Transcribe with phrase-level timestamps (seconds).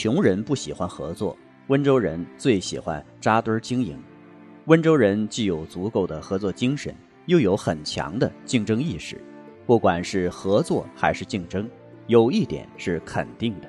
[0.00, 1.36] 穷人不喜欢合作。
[1.66, 4.00] 温州人最喜欢扎堆儿经营。
[4.66, 6.94] 温州人既有足够的合作精神，
[7.26, 9.20] 又有很强的竞争意识。
[9.66, 11.68] 不管是合作还是竞争，
[12.06, 13.68] 有一点是肯定的：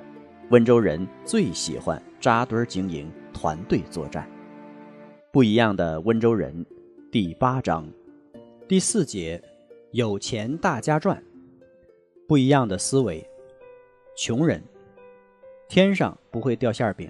[0.50, 4.24] 温州人最喜欢扎堆儿经营、团队作战。
[5.32, 6.64] 不一样的温州人，
[7.10, 7.92] 第八章，
[8.68, 9.42] 第四节，
[9.90, 11.20] 有钱大家赚。
[12.28, 13.28] 不一样的思维，
[14.16, 14.62] 穷人，
[15.70, 17.08] 天上不会掉馅饼。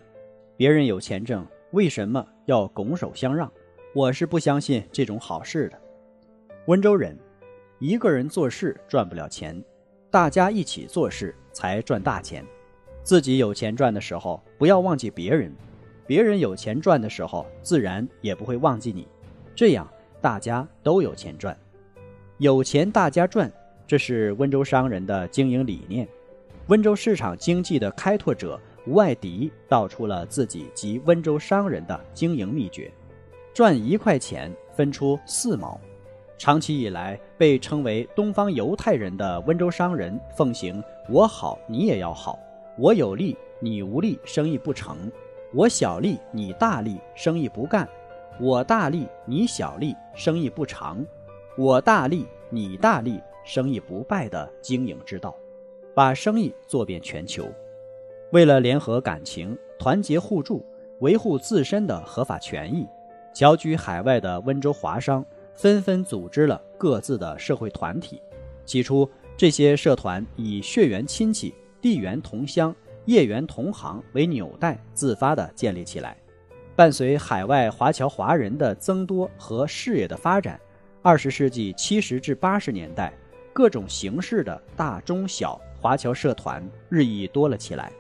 [0.55, 3.51] 别人有钱挣，为什么要拱手相让？
[3.95, 5.81] 我是不相信这种好事的。
[6.67, 7.19] 温州人，
[7.79, 9.59] 一个人做事赚不了钱，
[10.11, 12.45] 大家一起做事才赚大钱。
[13.03, 15.51] 自己有钱赚的时候，不要忘记别人；
[16.07, 19.09] 别人有钱赚的时候，自然也不会忘记你。
[19.55, 21.59] 这样大家都有钱赚，
[22.37, 23.51] 有钱大家赚，
[23.87, 26.07] 这是温州商人的经营理念。
[26.71, 28.59] 温州市场经济的开拓者。
[28.87, 32.91] 吴爱迪道出了自己及温州商人的经营秘诀：
[33.53, 35.79] 赚一块钱分出四毛。
[36.39, 42.39] 长期以来被称为“东方犹太人”的温州商人奉行“我好你也要好，
[42.79, 44.97] 我有利你无利，生意不成；
[45.53, 47.85] 我小利你大利，生意不干；
[48.41, 51.05] 我大利你小利，生意不长；
[51.59, 55.37] 我大利你大利，生意不败”的经营之道，
[55.95, 57.53] 把生意做遍全球。
[58.33, 60.65] 为了联合感情、团结互助、
[61.01, 62.87] 维护自身的合法权益，
[63.35, 65.25] 侨居海外的温州华商
[65.55, 68.23] 纷纷组织了各自的社会团体。
[68.65, 72.75] 起初，这些社团以血缘亲戚、地缘同乡、
[73.07, 76.17] 业缘同行为纽带，自发地建立起来。
[76.77, 80.59] 伴随海外华侨华人的增多和事业的发展，
[81.03, 83.13] 二十世纪七十至八十年代，
[83.53, 87.91] 各种形式的大中小华侨社团日益多了起来。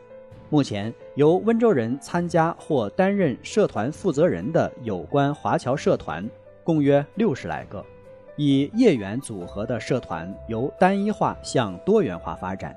[0.50, 6.28] 目前由温州人参加或担任社团负责人的有关华侨社团
[6.64, 7.84] 共约六十来个，
[8.36, 12.76] 以业缘组合的社团由单一化向多元化发展，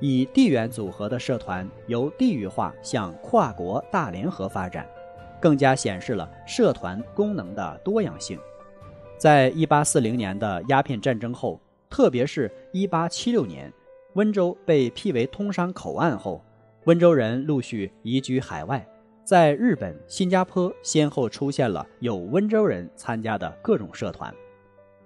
[0.00, 4.86] 以地缘组合的社团由地域化向跨国大联合发展，
[5.40, 8.38] 更加显示了社团功能的多样性。
[9.18, 11.60] 在一八四零年的鸦片战争后，
[11.90, 13.72] 特别是一八七六年，
[14.18, 16.42] 温州被辟为通商口岸后。
[16.86, 18.84] 温州人陆续移居海外，
[19.22, 24.34] 在日本、新加坡先后出现了有温州人参加的各种社团。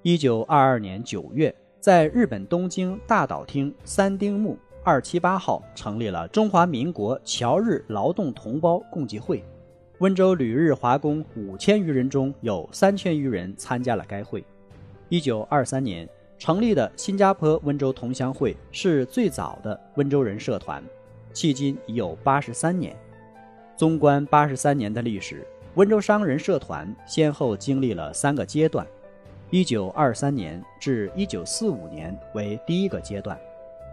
[0.01, 9.45] 一九二二年九月，在日本东京大岛町三丁目二七八号成立了中华民国侨日劳动同胞共济会。
[9.99, 14.43] 温州旅日华工五千余人中有三千余人参加了该会。
[15.11, 16.09] 一九二三年
[16.43, 20.83] 成立的新加坡温州同乡会是最早的温州人社团。
[21.33, 22.97] 迄今已有八十三年。
[23.77, 28.85] 纵观八十三年的历史，温州商人社团先后经历了三个阶段：
[29.51, 33.39] 一九二三年至一九四五年为第一个阶段，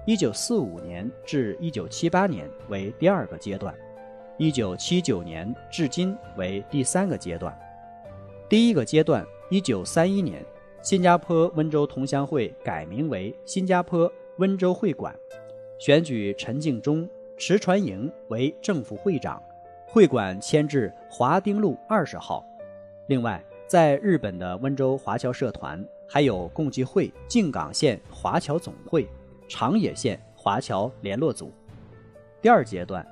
[0.07, 3.71] 一九四五年至一九七八年为第二个阶段，
[4.39, 7.55] 一九七九年至今为第三个阶段。
[8.49, 10.43] 第一个阶段，一九三一年，
[10.81, 15.13] 新加坡温州同乡会改名为新加坡温州会馆，
[15.77, 17.07] 选举陈敬忠。
[17.41, 19.41] 池传营为正副会长，
[19.87, 22.45] 会馆迁至华丁路二十号。
[23.07, 29.07] 另外，在日本的温州华侨社团还有共济会静冈县华侨总会、
[29.47, 31.49] 长野县华侨联络组。
[32.41, 33.07] 第二阶段，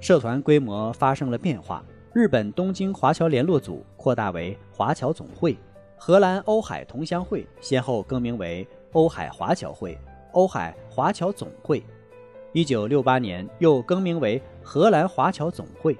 [0.00, 1.82] 社团规模发生了变化，
[2.12, 5.56] 日本东京华侨联络组扩大为华侨总会，
[6.04, 9.96] 荷兰欧海同乡会先后更名为欧海华侨会、
[10.32, 11.80] 欧海华侨总会。
[12.50, 15.96] 一九六八年又更名为荷兰华侨总会。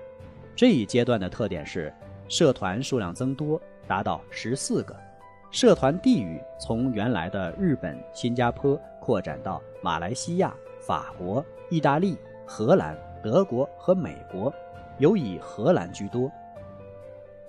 [0.57, 1.95] 这一阶段的特点是，
[2.27, 4.97] 社团数量增多，达到十四个。
[5.53, 14.53] 社团地域从原来的日本、新加坡扩展到马来西亚、法国、意大利、荷兰、德国和美国，
[14.99, 16.29] 尤以荷兰居多。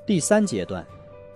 [0.06, 0.86] 第三阶段，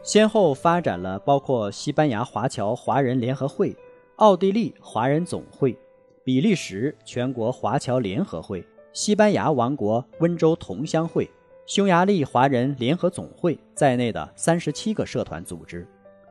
[0.08, 3.76] 先后发展了包括西班牙华侨华人联合会、
[4.16, 5.78] 奥地利华人总会、
[6.24, 11.30] 比利时全国华侨联合会、西班牙王国温州同乡会、
[11.66, 15.86] 匈牙利华人联合总会在内的三十七个社团组织，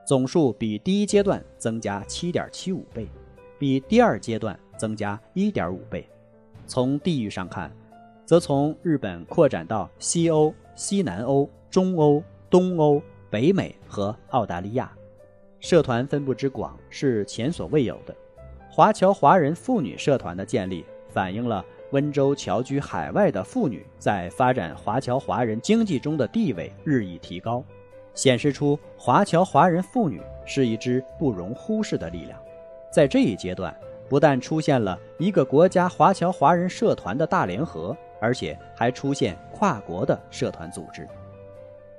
[0.06, 3.06] 总数比第一阶段增加七点七五倍，
[3.58, 6.08] 比第二阶段增加一点五倍。
[6.66, 7.70] 从地域上看，
[8.24, 14.90] 则从日本扩展到西欧、西南欧、中欧、东欧、北美和澳大利亚，
[15.60, 18.14] 社团分布之广是前所未有的。
[18.70, 27.64] 华侨华人妇女社团的建立，反映了温州侨居海外的妇女在发展华侨华人经济中的地位日益提高，
[28.14, 32.38] 显示出华侨华人妇女是一支不容忽视的力量。
[32.90, 33.74] 在这一阶段，
[34.08, 37.96] 不但出现了一个国家华侨华人社团的大联合。
[38.18, 41.06] 而且还出现跨国的社团组织。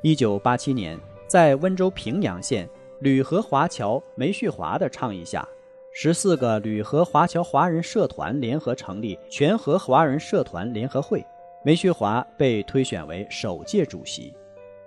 [0.01, 2.67] 一九八七年，在温州平阳县
[3.01, 5.45] 吕和华侨梅旭华的倡议下，
[5.91, 11.23] 十四个吕和华侨华人社团联合成立全和华人社团联合会，
[11.65, 14.33] 梅旭华被推选为首届主席。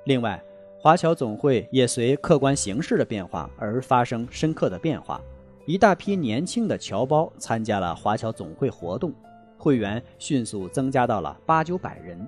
[0.04, 0.42] 另外，
[0.78, 5.20] 华侨总会也随客观形势的变化而发生深刻的变化，
[5.66, 9.12] 一大批年轻的侨胞参加了华侨总会活动。
[9.58, 12.26] 会员迅速增加到了八九百人，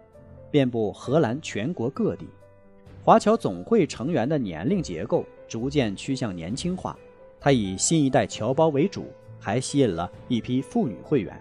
[0.50, 2.28] 遍布荷兰全国各地。
[3.04, 6.96] 华侨总会成员的年龄结构逐渐趋向年轻化，
[7.40, 9.06] 它以新一代侨胞为主，
[9.40, 11.34] 还吸引了一批妇女会员。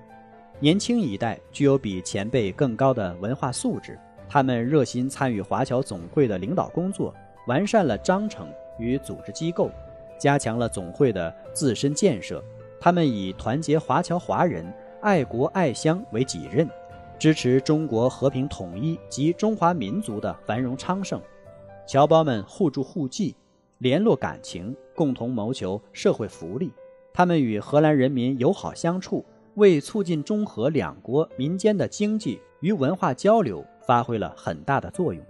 [0.60, 3.96] 年轻一代具有比前辈更高的文化素质，
[4.28, 7.14] 他们热心参与华侨总会的领导工作，
[7.46, 8.48] 完善了章程
[8.80, 9.70] 与组织机构，
[10.18, 12.44] 加强了总会的自身建设。
[12.80, 14.66] 他们以团结华侨华人。
[15.02, 16.70] 爱国爱乡为己任，
[17.18, 21.20] 支持中国和平统一及中华民族的繁荣昌盛。
[21.92, 23.36] 侨胞们互助互济，
[23.80, 26.72] 联络感情，共同谋求社会福利。
[27.12, 35.22] 他们与荷兰人民友好相处，为促进中荷两国民间的经济与文化交流发挥了很大的作用。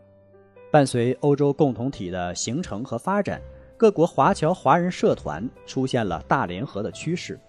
[0.69, 3.41] 伴随欧洲共同体的形成和发展，
[3.75, 7.39] 各国华侨华人社团出现了大联合的趋势。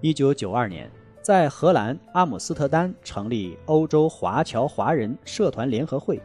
[0.00, 0.90] 一九九二年。
[1.20, 6.18] 在荷兰阿姆斯特丹成立欧洲华侨华人社团联合会，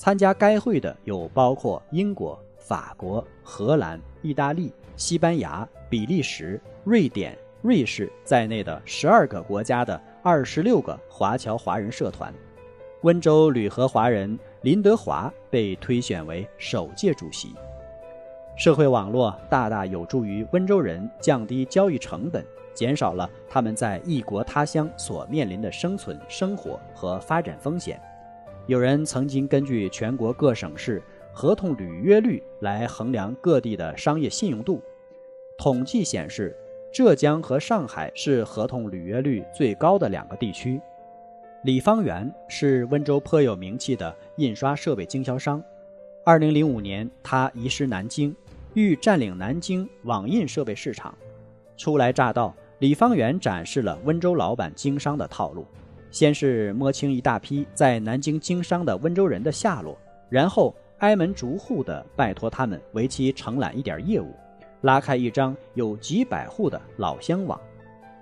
[0.00, 12.32] 参加该会的有包括英国、法国、荷兰、意大利、西班牙、比利时、瑞典、瑞士在内的十二个国家的二十六个华侨华人社团。
[13.02, 17.54] 温州旅和华人林德华被推选为首届主席。
[18.56, 22.42] 社会网络大大有助于温州人降低交易成本。
[22.72, 28.00] 减少了他们在异国他乡所面临的生存、生活和发展风险。
[28.66, 31.02] 有人曾经根据全国各省市
[31.32, 34.80] 合同履约率来衡量各地的商业信用度。
[35.58, 36.56] 统计显示，
[36.92, 40.80] 浙江和上海是合同履约率最高的两个地区。
[41.64, 45.62] 李方圆是温州颇有名气的印刷设备经销商。
[46.24, 48.34] 2005年，他移师南京，
[48.74, 51.14] 欲占领南京网印设备市场。
[51.76, 52.54] 初来乍到。
[52.78, 55.66] 李方圆展示了温州老板经商的套路：
[56.10, 59.96] 先是摸清一大批在南京经商的温州人的下落，
[60.28, 64.34] 然后挨门逐户地拜托他们为其承揽一点业务，
[64.82, 67.58] 拉开一张有几百户的老乡网。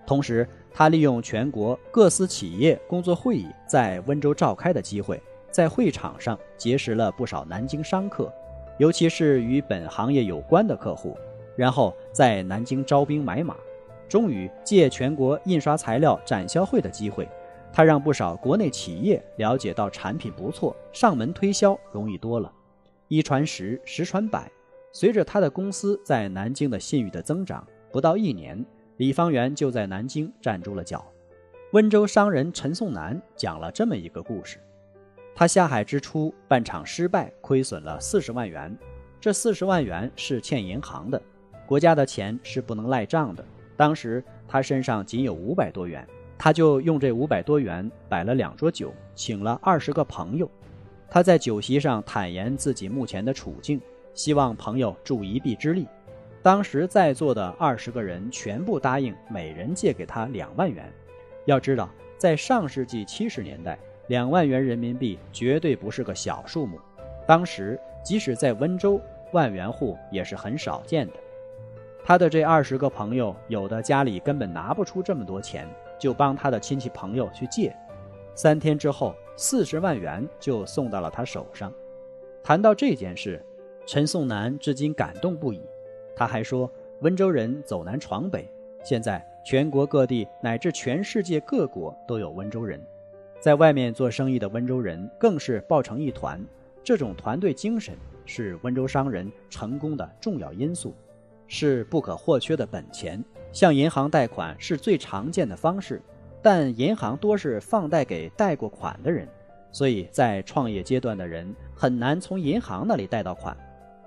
[0.07, 5.21] 同时，他利用全国各司企业工作会议在温州召开的机会，
[5.51, 8.33] 在会场上结识了不少南京商客，
[8.79, 11.17] 尤其是与本行业有关的客户，
[11.57, 13.57] 然后在南京招兵买马。
[14.09, 17.29] 终于借全国印刷材料展销会的机会，
[17.79, 22.53] 他让不少国内企业了解到产品不错，上门推销容易多了。
[23.07, 24.51] 一传十，十传百，
[24.91, 28.67] 随着他的公司在南京的信誉的增长，不到一年，
[28.97, 31.07] 李方圆就在南京站住了脚。
[31.71, 34.59] 温州商人陈颂南讲了这么一个故事：
[35.33, 38.77] 他下海之初办厂失败，亏损了四十万元，
[39.21, 41.23] 这四十万元是欠银行的，
[41.65, 43.45] 国家的钱是不能赖账的。
[43.77, 46.05] 当时他身上仅有五百多元，
[46.39, 50.49] 他就用这五百多元摆了两桌酒，请了二十个朋友。
[51.11, 53.81] 他在酒席上坦言自己目前的处境，
[54.15, 55.87] 希望朋友助一臂之力。
[56.43, 60.91] 当时在座的二十个人全部答应，每人借给他两万元。
[61.47, 66.79] 要知道，在上世纪七十年代，两万元人民币绝对不是个小数目。
[67.27, 69.01] 当时即使在温州，
[69.33, 71.15] 万元户也是很少见的。
[72.05, 77.75] 他的这二十个朋友，有的家里根本拿不出这么多钱，就帮他的亲戚朋友去借。
[78.35, 81.73] 三天之后，四十万元就送到了他手上。
[82.43, 83.45] 谈到这件事，
[83.85, 85.61] 陈颂南至今感动不已。
[86.15, 86.71] 他还说
[87.03, 88.49] ：“温州人走南闯北，
[88.83, 92.81] 现在全国各地乃至全世界各国都有温州人，
[93.41, 96.45] 在外面做生意的温州人更是抱成一团。
[96.83, 100.95] 这种团队精神是温州商人成功的重要因素，
[101.49, 103.21] 是不可或缺的本钱。
[103.51, 106.01] 向银行贷款是最常见的方式，
[106.41, 109.27] 但银行多是放贷给贷过款的人，
[109.73, 113.57] 所以在创业阶段的人很难从银行那里贷到款。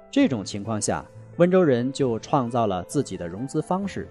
[0.10, 1.06] 这种情况下。”
[1.38, 4.08] 温州人就创造了自己的融资方式，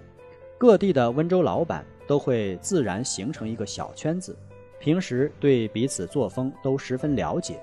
[0.57, 4.35] 各地的温州老板都会自然形成一个小圈子，
[4.79, 7.61] 平时对彼此作风都十分了解。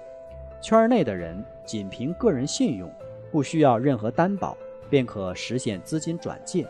[0.62, 2.88] 圈内的人仅凭个人信用，
[3.32, 4.56] 不需要任何担保，
[4.88, 6.66] 便可实现资金转借。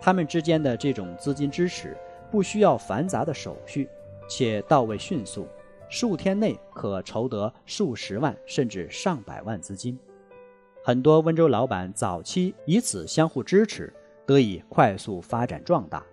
[0.00, 1.96] 他们之间的这种资金支持，
[2.30, 3.88] 不需要繁杂的手续，
[4.28, 5.46] 且到位迅速，
[5.88, 9.98] 数天内可筹得数十万甚至上百万资金。
[10.84, 13.92] 很多温州老板早期以此相互支持，
[14.24, 16.04] 得以快速发展壮大。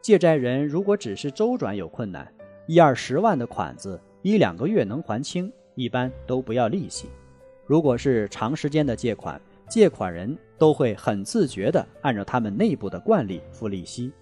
[0.00, 2.26] 借债人如果只是周转有困难，
[2.66, 7.08] 一二十万的款子一两个月能还清，一般都不要利息。
[7.66, 14.12] 如果是长时间的借款，借款人都会很自觉地按照他们内部的惯例付利息。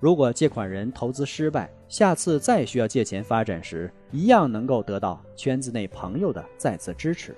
[0.00, 7.34] 如果借款人投资失败，下次再需要借钱发展时，一样能够得到圈子内朋友的再次支持。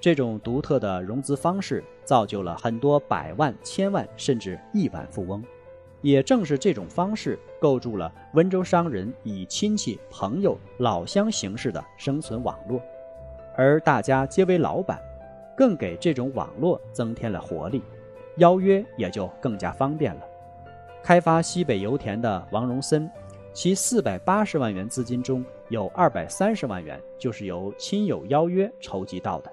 [0.00, 5.42] 这种独特的融资方式，造就了很多百万、千万甚至亿万富翁。
[6.02, 12.80] 也正是这种方式，构筑了温州商人以亲戚、朋友、老乡形式的生存网络。
[13.56, 15.00] 而大家皆为老板，
[15.56, 17.82] 更给这种网络增添了活力，
[18.36, 20.20] 邀约也就更加方便了。
[21.02, 23.10] 开发西北油田的王荣森，
[23.52, 29.50] 其四百八十万元资金中有二百三十万元就是由亲友邀约筹集到的。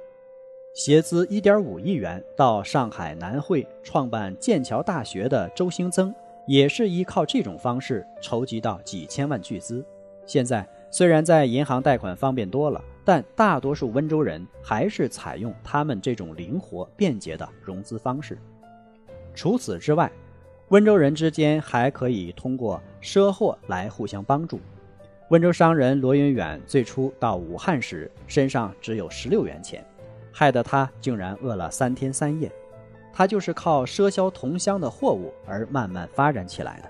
[0.74, 6.13] 携资一点五亿元到上海南汇创办剑桥大学的周兴增，
[6.48, 9.86] 也是依靠这种方式筹集到几千万巨资。
[10.25, 18.38] 现在虽然在银行贷款方便多了，但大多数温州人还是采用他们这种灵活便捷的融资方式。
[19.33, 20.12] 除此之外，
[20.69, 24.60] 温州人之间还可以通过赊货来互相帮助。
[25.29, 29.83] 温州商人罗云远最初到武汉时，身上只有十六元钱。
[30.31, 32.51] 害得他竟然饿了三天三夜，
[33.13, 36.89] 他就是靠赊销同乡的货物而慢慢发展起来的。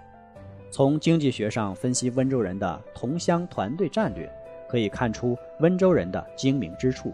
[0.72, 4.32] 从经济学上分析温州人的同乡团队战略，
[4.74, 7.14] 可以看出温州人的精明之处。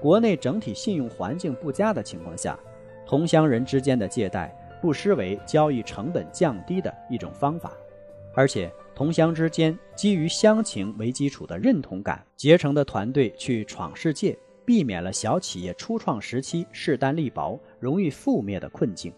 [0.00, 2.56] 国内整体信用环境不佳的情况下，
[3.04, 7.72] 同乡人之间的借贷不失为交易成本降低的一种方法。
[8.36, 14.38] 而且，同乡之间基于乡情为基础的认同感结成的团队去闯世界。
[14.64, 19.12] 避免了小企业初创时期势单力薄、容易覆灭的困境。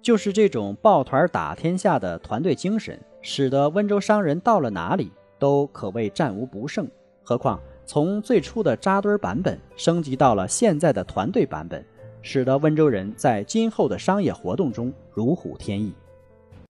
[0.00, 5.10] 就是这种抱团打天下的团队精神，使得温州商人到了哪里
[5.42, 6.88] 都可谓战无不胜。
[7.24, 11.84] 何况从最初的扎堆版本升级到了现在的团队版本，
[12.22, 15.92] 使得温州人在今后的商业活动中如虎添翼。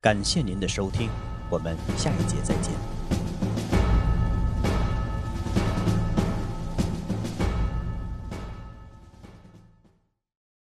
[0.00, 1.10] 感谢您的收听，
[1.50, 3.01] 我们下一节再见。